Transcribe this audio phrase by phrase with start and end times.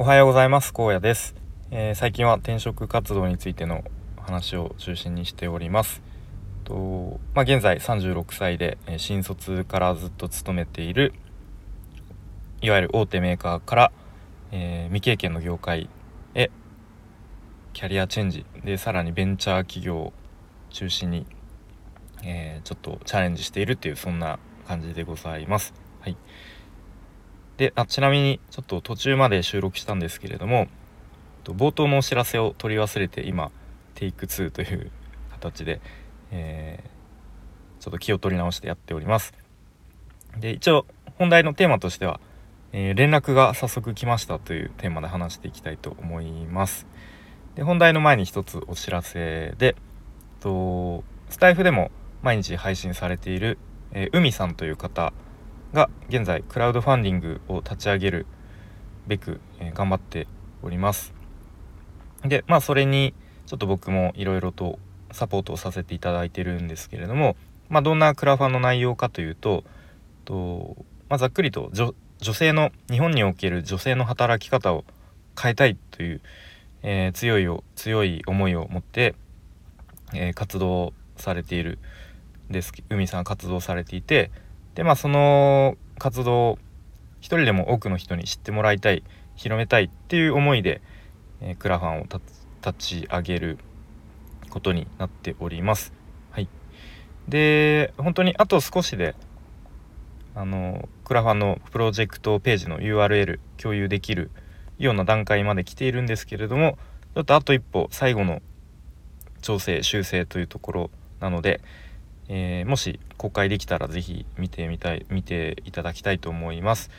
[0.00, 0.72] おはようございます。
[0.72, 1.34] 高野です、
[1.70, 3.84] えー、最近は転職活動についての
[4.16, 6.00] 話を中心にしております。
[6.64, 11.12] とまあ、現在36歳で、えー、新卒からずっと勤めている
[12.62, 13.92] いわゆる大手メーカーから、
[14.52, 15.90] えー、未経験の業界
[16.34, 16.50] へ
[17.74, 20.12] キャリアチェンジでさらにベンチャー企業を
[20.70, 21.26] 中心に、
[22.24, 25.74] え、ちょっとチャレンジしているっていうそんな感じでございます。
[26.00, 26.16] はい。
[27.60, 30.66] であちなみにちょっと途中まで収録したんですけれども
[31.44, 33.50] 冒頭のお知らせを取り忘れて今
[33.94, 34.90] テイク2という
[35.30, 35.82] 形で、
[36.30, 39.34] えー、ちょっと気を取り直してやっております。
[40.38, 40.86] で一応
[41.18, 42.18] 本題のテーマとしては、
[42.72, 46.86] えー、連絡が早速来ましたというテーマで話していきたいと思います。
[47.56, 49.76] で本題の前に一つお知らせで
[50.40, 51.90] とスタイフでも
[52.22, 53.58] 毎日配信されている、
[53.92, 55.12] えー、海さんという方
[55.72, 58.26] が現在クラウドファンディングを立ち上げる
[59.06, 60.26] べく、えー、頑張って
[60.62, 61.14] おります。
[62.22, 63.14] でまあそれに
[63.46, 64.78] ちょっと僕もいろいろと
[65.12, 67.36] サポートをさせていただいてるんですけれども
[67.68, 69.64] まあどんなクラファンの内容かというと
[70.24, 70.76] と、
[71.08, 74.84] まあ、ざっくりと女性の日本における女性の働き方を
[75.40, 76.20] 変えたいという、
[76.82, 79.14] えー、強いを強い思いを持って、
[80.14, 81.78] えー、活動されている
[82.50, 84.30] です海さん活動されていて
[84.80, 86.58] でまあその活動を
[87.20, 89.04] 一人でも多くの人に知ってもらいたい
[89.36, 90.80] 広めたいっていう思いで、
[91.42, 93.58] えー、クラファンを立ち上げる
[94.48, 95.92] ことになっております。
[96.30, 96.48] はい、
[97.28, 99.14] で本当にあと少しで
[100.34, 104.30] あのクラファンのプロジェクトページの URL 共有できる
[104.78, 106.78] ような段階まで来ているんですけれども
[107.14, 108.40] ちょっとあと一歩最後の
[109.42, 111.60] 調整修正というところなので、
[112.32, 116.90] えー、もし公開できたら是非見てみたい見ていただきたいと思います。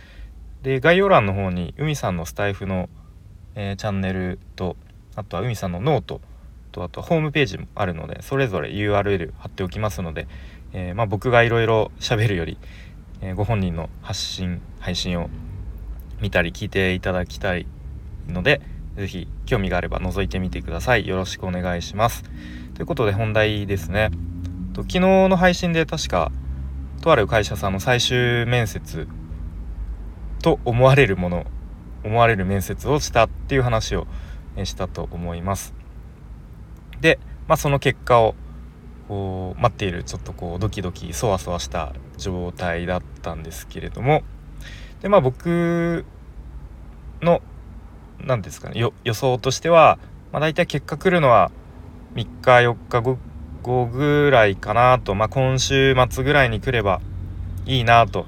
[0.61, 2.89] で概要欄の方に海さんのスタイフの、
[3.55, 4.75] えー、チャンネルと
[5.15, 6.19] あとは海さんのノート
[6.73, 10.27] とあとはホームページもあるのでそれぞれ URL 貼っておきますので、
[10.73, 12.57] えー、まあ、僕がいろいろ喋るより、
[13.21, 15.29] えご本人の発信配信を
[16.19, 17.65] 見たり聞いていただきたい
[18.27, 18.61] ので
[18.97, 21.07] 是非興味があれば覗いてみてください。
[21.07, 22.23] よろしくお願いします。
[22.73, 24.11] ということで本題ですね。
[24.73, 26.31] と昨日の配信で確か
[27.01, 29.07] とある会社さんの最終面接
[30.41, 31.45] と思われるもの
[32.03, 34.07] 思われる面接をしたっていう話を
[34.63, 35.73] したと思います。
[36.99, 38.35] で、まあ、その結果を
[39.07, 44.23] こう待っているちょっとこうドキドキそわそわした状態だったんですけれども
[45.01, 46.05] でまあ僕
[47.21, 47.41] の
[48.19, 49.99] 何ですかね予想としては、
[50.31, 51.51] まあ、大体結果来るのは
[52.15, 53.17] 3日4日後
[53.61, 57.01] 後ぐらいかなと、まあ、今週末ぐらいに来れば
[57.65, 58.25] いいなと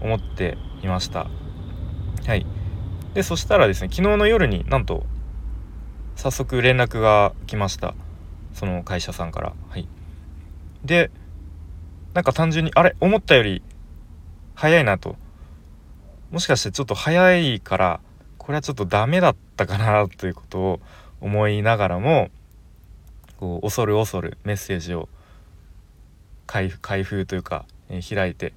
[0.00, 1.28] 思っていました。
[2.26, 2.46] はい。
[3.14, 5.04] で、そしたらですね、昨日の夜になんと、
[6.16, 7.94] 早速連絡が来ました。
[8.52, 9.54] その会社さんから。
[9.68, 9.88] はい。
[10.84, 11.10] で、
[12.14, 12.94] なんか単純に、あれ？
[13.00, 13.62] 思ったより
[14.54, 15.16] 早いなと。
[16.30, 18.00] もしかしてちょっと早いから、
[18.38, 20.80] これはちょっとダメだったかなということを
[21.20, 22.28] 思いながらも、
[23.42, 25.08] こう恐る恐るメッセージを
[26.46, 28.54] 開封というか、えー、開いて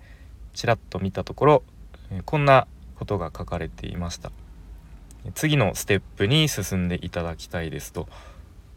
[0.53, 1.63] ちらっと見たところ、
[2.11, 2.67] えー、こんな
[2.99, 4.31] ことが書かれていました。
[5.33, 8.07] 次のステップに進んでいただきたいですと。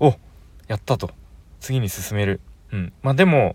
[0.00, 0.14] お
[0.66, 1.10] やったと。
[1.60, 2.40] 次に進める。
[2.72, 2.92] うん。
[3.02, 3.54] まあでも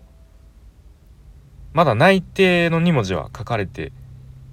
[1.72, 3.90] まだ内定の2文字は書かれて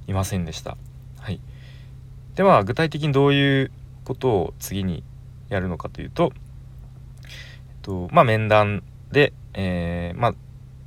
[0.08, 0.76] いませんでした。
[1.20, 1.40] はい。
[2.34, 3.72] では具体的にどういう
[4.06, 5.04] ことを次に
[5.50, 6.34] やるのかというと
[7.82, 10.34] とまあ、面談で、えー、まあ、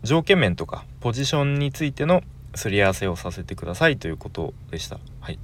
[0.02, 2.22] 条件面とかポジションについての
[2.54, 4.98] すり合わせをさせてくださいということでした。
[5.20, 5.38] はい、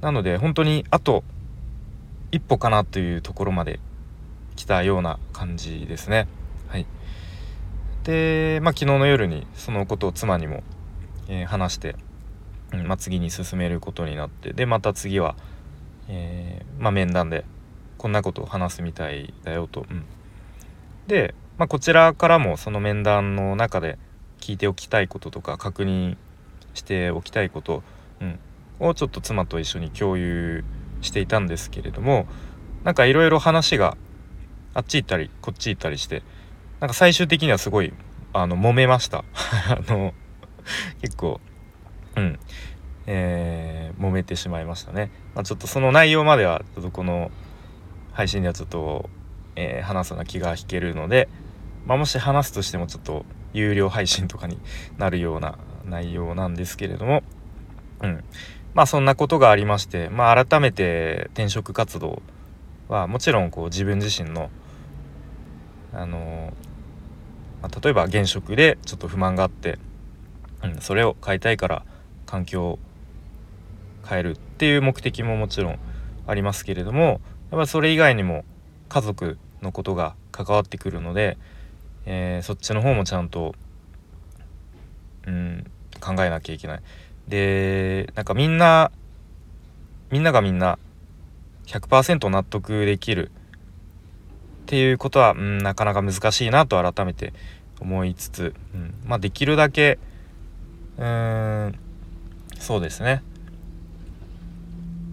[0.00, 1.22] なので本当にあと
[2.30, 3.78] 一歩かなというところまで
[4.56, 6.26] 来たような感じですね。
[6.68, 6.86] はい、
[8.04, 10.62] で、まあ、昨日の夜にそのことを妻にも、
[11.28, 11.96] えー、話して、
[12.72, 15.36] うんまあ、次に進めることになってでまた次は、
[16.08, 17.44] えー、まあ、面談で
[17.98, 19.86] こんなことを話すみたいだよと。
[19.90, 20.04] うん
[21.12, 23.98] で、まあ、こちらからもその面談の中で
[24.40, 26.16] 聞いておきたいこととか確認
[26.72, 27.82] しておきたいこと、
[28.22, 28.38] うん、
[28.80, 30.64] をちょっと妻と一緒に共有
[31.02, 32.26] していたんですけれども
[32.82, 33.98] なんかいろいろ話が
[34.72, 36.22] あっち行ったりこっち行ったりして
[36.80, 37.92] なんか最終的にはすごい
[38.32, 39.22] あの揉めました。
[39.68, 40.14] あの
[41.02, 41.42] 結構
[42.16, 42.38] うん
[43.06, 47.30] えー、揉めてしまいましたね、まあ、ちょっとその内容まではちょっとこの
[48.12, 49.10] 配信ではちょっと
[49.56, 51.28] えー、話すな気が引けるので、
[51.86, 54.58] まあ、もし話すとしてもちょっと有料配信とかに
[54.98, 57.22] なるような内容なんですけれども、
[58.02, 58.24] うん。
[58.74, 62.22] まあそんなことがありまして、まあ、改めて転職活動
[62.88, 64.50] はもちろんこう自分自身の
[65.92, 66.52] あの
[67.60, 69.78] まあ、例えば現職でちょっと不満があって、
[70.64, 71.84] うん、それを変えたいから
[72.26, 72.78] 環境を
[74.08, 75.78] 変えるっていう目的ももちろん
[76.26, 77.20] ありますけれども
[77.52, 78.44] やっぱそれ以外にも
[78.92, 81.38] 家族のことが関わってくるので、
[82.04, 83.54] えー、そっちの方もちゃんと、
[85.26, 86.82] うん、考えなきゃいけない。
[87.26, 88.92] でなんかみんな
[90.10, 90.78] みんながみんな
[91.68, 93.30] 100%納得できるっ
[94.66, 97.32] ていうことは、うん、なかなか難しいなと改めて
[97.80, 99.98] 思いつつ、うん、まあできるだけ
[100.98, 101.78] うーん
[102.58, 103.22] そうですね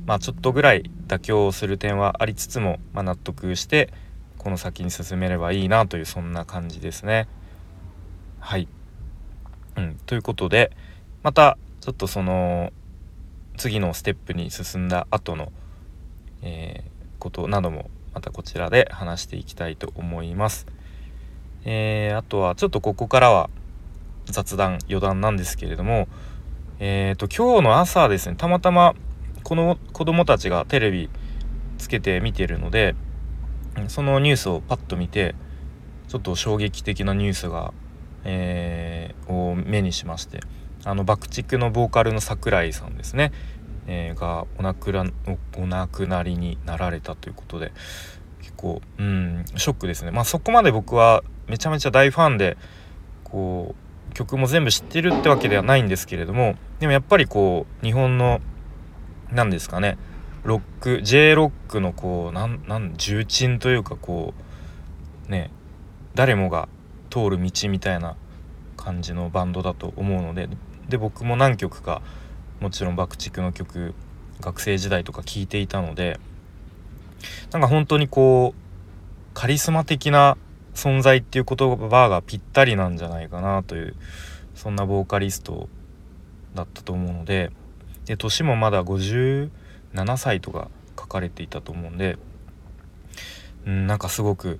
[0.05, 3.91] まあちょっとぐらい妥協する点はありつつも、まあ、納得して
[4.37, 7.27] この先に進めればいいなというそんな感じですね。
[8.39, 8.69] はい、
[9.75, 10.71] うん、ということで
[11.23, 12.71] またちょっとその
[13.57, 15.51] 次のステップに進んだ後の、
[16.41, 20.67] えー、ことなどもまたこちらで話していきたいと思います。
[21.65, 23.49] えー、あとはちょっとここからは
[24.25, 26.07] 雑談余談なんですけれども
[26.79, 28.95] え、ー、と今日の朝ですねたまたま
[29.49, 31.09] この子供たちがテレビ
[31.79, 32.93] つけて見てるので
[33.87, 35.33] そのニュースをパッと見て
[36.07, 37.73] ちょっと衝撃的なニュースが、
[38.25, 40.41] えー、を目にしまして
[40.85, 43.31] あの爆竹のボーカルの桜井さんですね、
[43.87, 45.05] えー、がお亡くな
[45.57, 47.71] お亡くなりになられたということで
[48.41, 50.11] 結構うんショックですね。
[50.11, 52.55] まあそこまで僕はめちゃめちゃ大ファンで
[53.23, 53.73] こ
[54.11, 58.41] う曲も全部知ってるってわけではないんですけれどもでもやっぱりこう日本の
[59.31, 59.97] 何ですかね。
[60.43, 64.33] ロック J ロックのこうなんなん重鎮というかこ
[65.27, 65.51] うね
[66.15, 66.69] 誰もが
[67.09, 68.15] 通る道みたいな
[68.77, 70.47] 感じのバンドだと思うので
[70.87, 72.01] で僕も何曲か
[72.61, 73.93] もちろん爆竹の曲
[74.39, 76.19] 学生時代とか聴いていたので
[77.51, 80.37] なんか本当にこうカリスマ的な
[80.73, 83.95] 存在っていう言葉がぴったりなんじゃないかなという
[84.55, 85.67] そんなボーカリスト
[86.55, 87.51] だったと思うので
[88.09, 89.51] で年もまだ57
[90.17, 92.17] 歳とか書かれていたと思うんで
[93.67, 94.59] うんなんかすごく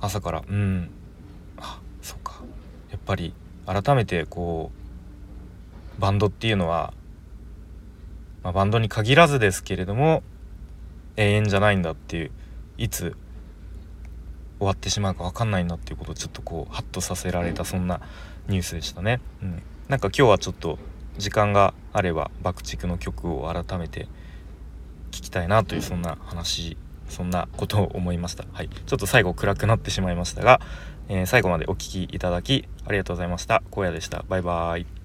[0.00, 0.90] 朝からうん
[1.58, 2.42] あそうか
[2.90, 3.34] やっぱり
[3.66, 4.72] 改めてこ
[5.96, 6.92] うバンドっていうのは、
[8.42, 10.24] まあ、バンドに限らずですけれども
[11.16, 12.32] 永遠じゃないんだっていう
[12.78, 13.16] いつ
[14.58, 18.00] 終わってしまうか分かんないなっていうことをちょっとこうハッとさせられたそんな
[18.48, 19.20] ニュースでしたね。
[19.40, 20.80] うん、なんか今日はちょっと
[21.18, 24.06] 時間があれば爆竹の曲を改めて
[25.10, 26.76] 聞きたいなというそんな話
[27.08, 28.44] そんなことを思いました。
[28.52, 30.60] はい、ちょっと最後暗くなってしまいましたが、
[31.08, 33.62] えー、最後までお聴きいただきありがとうございました。
[33.72, 34.24] 荒野でした。
[34.28, 34.97] バイバーイ。